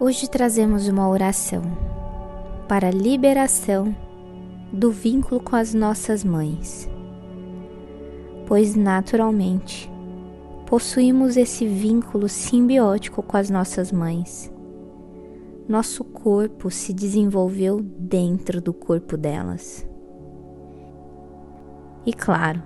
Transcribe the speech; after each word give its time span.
Hoje 0.00 0.28
trazemos 0.28 0.88
uma 0.88 1.08
oração 1.08 1.62
para 2.66 2.88
a 2.88 2.90
liberação 2.90 3.94
do 4.72 4.90
vínculo 4.90 5.40
com 5.40 5.54
as 5.54 5.74
nossas 5.74 6.24
mães, 6.24 6.88
pois 8.46 8.74
naturalmente 8.74 9.90
possuímos 10.66 11.36
esse 11.36 11.66
vínculo 11.66 12.28
simbiótico 12.28 13.22
com 13.22 13.36
as 13.36 13.48
nossas 13.48 13.92
mães. 13.92 14.52
Nosso 15.68 16.02
corpo 16.02 16.70
se 16.70 16.92
desenvolveu 16.92 17.80
dentro 17.80 18.60
do 18.60 18.72
corpo 18.72 19.16
delas. 19.16 19.86
E 22.04 22.12
claro, 22.12 22.60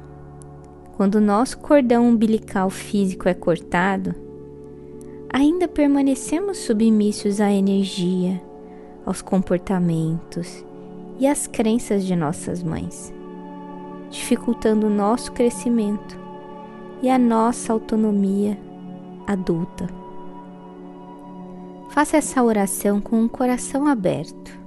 quando 0.96 1.16
o 1.16 1.20
nosso 1.20 1.58
cordão 1.58 2.08
umbilical 2.08 2.70
físico 2.70 3.28
é 3.28 3.34
cortado, 3.34 4.25
ainda 5.28 5.68
permanecemos 5.68 6.58
submissos 6.58 7.40
à 7.40 7.50
energia, 7.50 8.40
aos 9.04 9.22
comportamentos 9.22 10.64
e 11.18 11.26
às 11.26 11.46
crenças 11.46 12.04
de 12.04 12.14
nossas 12.14 12.62
mães, 12.62 13.12
dificultando 14.10 14.86
o 14.86 14.90
nosso 14.90 15.32
crescimento 15.32 16.18
e 17.02 17.08
a 17.08 17.18
nossa 17.18 17.72
autonomia 17.72 18.58
adulta. 19.26 19.86
Faça 21.90 22.16
essa 22.16 22.42
oração 22.42 23.00
com 23.00 23.20
um 23.20 23.28
coração 23.28 23.86
aberto, 23.86 24.58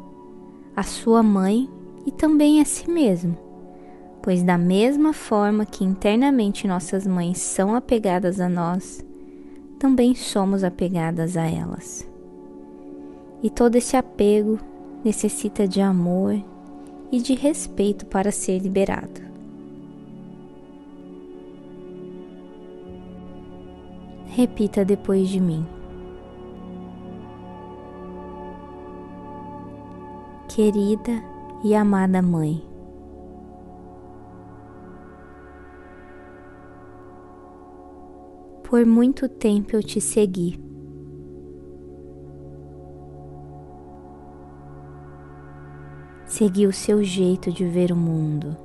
a 0.75 0.83
sua 0.83 1.21
mãe 1.21 1.69
e 2.05 2.11
também 2.11 2.61
a 2.61 2.65
si 2.65 2.89
mesmo, 2.89 3.37
pois, 4.21 4.41
da 4.41 4.57
mesma 4.57 5.13
forma 5.13 5.65
que 5.65 5.83
internamente 5.83 6.67
nossas 6.67 7.05
mães 7.05 7.37
são 7.39 7.75
apegadas 7.75 8.39
a 8.39 8.49
nós, 8.49 9.05
também 9.79 10.13
somos 10.13 10.63
apegadas 10.63 11.37
a 11.37 11.47
elas. 11.47 12.07
E 13.41 13.49
todo 13.49 13.77
esse 13.77 13.95
apego 13.95 14.59
necessita 15.03 15.65
de 15.65 15.79
amor 15.79 16.35
e 17.09 17.21
de 17.21 17.33
respeito 17.33 18.05
para 18.05 18.29
ser 18.29 18.59
liberado. 18.59 19.21
Repita 24.27 24.83
depois 24.83 25.29
de 25.29 25.39
mim. 25.39 25.65
Querida 30.49 31.23
e 31.63 31.73
amada 31.73 32.21
Mãe, 32.21 32.61
Por 38.69 38.85
muito 38.85 39.27
tempo 39.27 39.75
eu 39.75 39.81
te 39.81 39.99
segui. 39.99 40.63
Segui 46.23 46.67
o 46.67 46.71
seu 46.71 47.03
jeito 47.03 47.51
de 47.51 47.65
ver 47.65 47.91
o 47.91 47.95
mundo. 47.95 48.55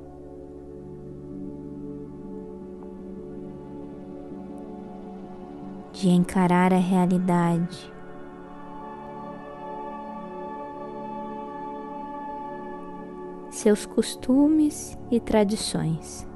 De 5.91 6.09
encarar 6.09 6.71
a 6.71 6.77
realidade. 6.77 7.91
Seus 13.49 13.87
costumes 13.87 14.95
e 15.09 15.19
tradições. 15.19 16.27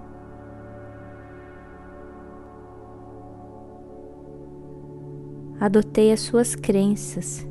Adotei 5.59 6.11
as 6.11 6.21
suas 6.21 6.55
crenças 6.55 7.45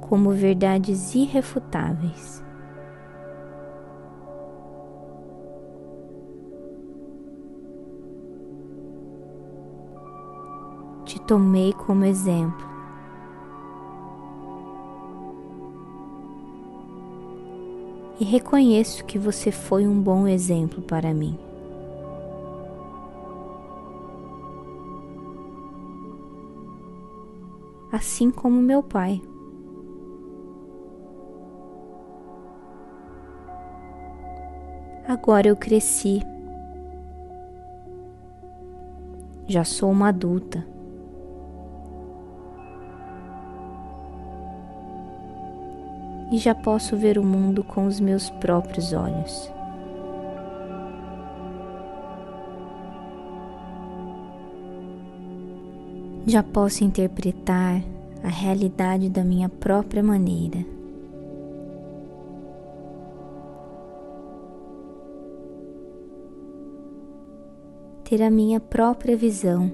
como 0.00 0.30
verdades 0.30 1.14
irrefutáveis. 1.14 2.42
Te 11.04 11.20
tomei 11.20 11.72
como 11.72 12.04
exemplo. 12.04 12.66
E 18.20 18.24
reconheço 18.24 19.04
que 19.04 19.18
você 19.18 19.52
foi 19.52 19.86
um 19.86 20.02
bom 20.02 20.26
exemplo 20.26 20.82
para 20.82 21.14
mim. 21.14 21.47
Assim 27.92 28.30
como 28.30 28.60
meu 28.60 28.82
pai. 28.82 29.20
Agora 35.06 35.48
eu 35.48 35.56
cresci. 35.56 36.20
Já 39.46 39.64
sou 39.64 39.90
uma 39.90 40.08
adulta. 40.08 40.66
E 46.30 46.36
já 46.36 46.54
posso 46.54 46.94
ver 46.94 47.16
o 47.18 47.24
mundo 47.24 47.64
com 47.64 47.86
os 47.86 47.98
meus 47.98 48.28
próprios 48.28 48.92
olhos. 48.92 49.57
Já 56.28 56.42
posso 56.42 56.84
interpretar 56.84 57.82
a 58.22 58.28
realidade 58.28 59.08
da 59.08 59.24
minha 59.24 59.48
própria 59.48 60.02
maneira. 60.02 60.62
Ter 68.04 68.22
a 68.22 68.30
minha 68.30 68.60
própria 68.60 69.16
visão. 69.16 69.72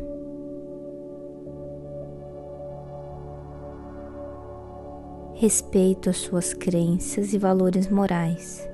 Respeito 5.34 6.08
as 6.08 6.18
suas 6.18 6.54
crenças 6.54 7.34
e 7.34 7.38
valores 7.38 7.88
morais. 7.90 8.73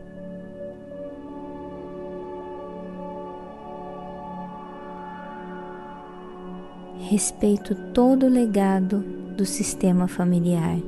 Respeito 7.10 7.75
todo 7.93 8.26
o 8.26 8.28
legado 8.28 9.00
do 9.37 9.44
sistema 9.44 10.06
familiar. 10.06 10.78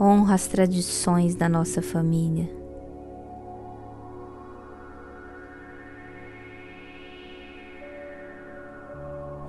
Honra 0.00 0.36
as 0.36 0.46
tradições 0.46 1.34
da 1.34 1.50
nossa 1.50 1.82
família. 1.82 2.48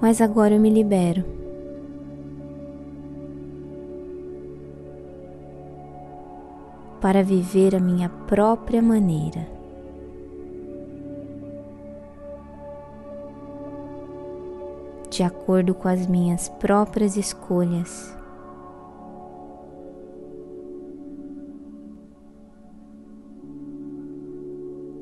Mas 0.01 0.19
agora 0.19 0.56
eu 0.56 0.59
me 0.59 0.69
libero. 0.69 1.43
Para 7.03 7.22
viver 7.22 7.75
a 7.75 7.81
minha 7.81 8.08
própria 8.08 8.81
maneira. 8.81 9.46
De 15.09 15.22
acordo 15.22 15.75
com 15.75 15.90
as 15.90 16.08
minhas 16.08 16.47
próprias 16.47 17.18
escolhas. 17.18 18.18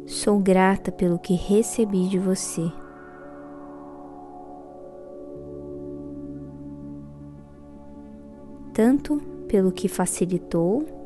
Sou 0.07 0.39
grata 0.39 0.91
pelo 0.91 1.19
que 1.19 1.35
recebi 1.35 2.07
de 2.07 2.17
você. 2.17 2.63
Tanto 8.73 9.21
pelo 9.47 9.71
que 9.71 9.87
facilitou 9.87 10.99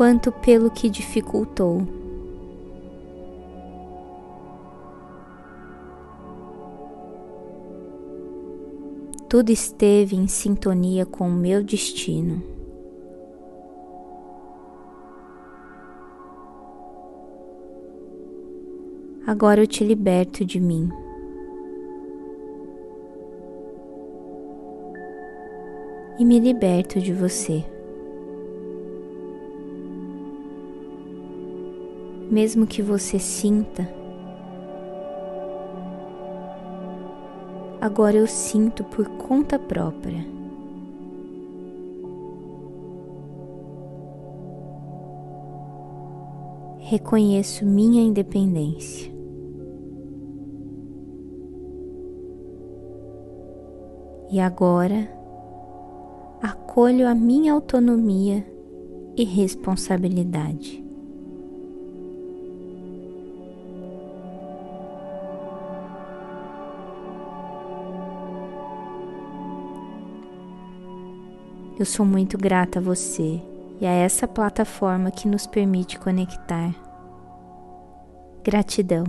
quanto 0.00 0.32
pelo 0.32 0.70
que 0.70 0.88
dificultou. 0.88 1.82
Tudo 9.28 9.50
esteve 9.50 10.16
em 10.16 10.26
sintonia 10.26 11.04
com 11.04 11.28
o 11.28 11.30
meu 11.30 11.62
destino. 11.62 12.42
Agora 19.26 19.60
eu 19.60 19.66
te 19.66 19.84
liberto 19.84 20.46
de 20.46 20.58
mim. 20.58 20.88
E 26.18 26.24
me 26.24 26.40
liberto 26.40 26.98
de 26.98 27.12
você. 27.12 27.62
Mesmo 32.30 32.66
que 32.66 32.80
você 32.80 33.18
sinta. 33.18 33.88
Agora 37.80 38.16
eu 38.16 38.26
sinto 38.26 38.84
por 38.84 39.08
conta 39.08 39.58
própria. 39.58 40.24
Reconheço 46.78 47.64
minha 47.64 48.02
independência. 48.02 49.10
E 54.30 54.38
agora 54.38 55.08
acolho 56.40 57.08
a 57.08 57.14
minha 57.14 57.52
autonomia 57.52 58.46
e 59.16 59.24
responsabilidade. 59.24 60.89
Eu 71.80 71.86
sou 71.86 72.04
muito 72.04 72.36
grata 72.36 72.78
a 72.78 72.82
você 72.82 73.40
e 73.80 73.86
a 73.86 73.90
essa 73.90 74.28
plataforma 74.28 75.10
que 75.10 75.26
nos 75.26 75.46
permite 75.46 75.98
conectar. 75.98 76.74
Gratidão. 78.44 79.04